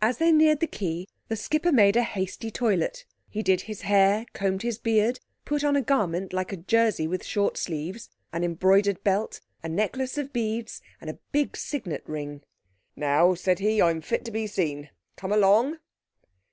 As 0.00 0.18
they 0.18 0.30
neared 0.30 0.60
the 0.60 0.68
quay 0.68 1.08
the 1.26 1.34
skipper 1.34 1.72
made 1.72 1.96
a 1.96 2.04
hasty 2.04 2.52
toilet. 2.52 3.04
He 3.28 3.42
did 3.42 3.62
his 3.62 3.80
hair, 3.80 4.24
combed 4.32 4.62
his 4.62 4.78
beard, 4.78 5.18
put 5.44 5.64
on 5.64 5.74
a 5.74 5.82
garment 5.82 6.32
like 6.32 6.52
a 6.52 6.56
jersey 6.56 7.08
with 7.08 7.24
short 7.24 7.56
sleeves, 7.56 8.08
an 8.32 8.44
embroidered 8.44 9.02
belt, 9.02 9.40
a 9.64 9.68
necklace 9.68 10.18
of 10.18 10.32
beads, 10.32 10.82
and 11.00 11.10
a 11.10 11.18
big 11.32 11.56
signet 11.56 12.04
ring. 12.06 12.42
"Now," 12.94 13.34
said 13.34 13.58
he, 13.58 13.82
"I'm 13.82 14.02
fit 14.02 14.24
to 14.26 14.30
be 14.30 14.46
seen. 14.46 14.90
Come 15.16 15.32
along?" 15.32 15.78